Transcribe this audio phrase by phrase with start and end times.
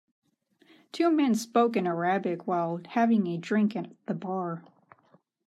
[0.91, 4.63] Two men spoke in Arabic while having a drink at the bar.